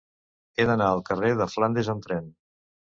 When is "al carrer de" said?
0.95-1.49